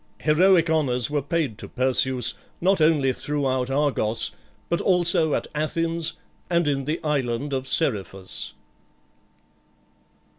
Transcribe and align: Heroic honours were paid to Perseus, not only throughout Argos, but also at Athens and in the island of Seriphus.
Heroic 0.21 0.67
honours 0.67 1.11
were 1.11 1.21
paid 1.21 1.59
to 1.59 1.67
Perseus, 1.67 2.33
not 2.59 2.81
only 2.81 3.13
throughout 3.13 3.69
Argos, 3.69 4.31
but 4.67 4.81
also 4.81 5.35
at 5.35 5.45
Athens 5.53 6.13
and 6.49 6.67
in 6.67 6.85
the 6.85 6.99
island 7.03 7.53
of 7.53 7.67
Seriphus. 7.67 8.53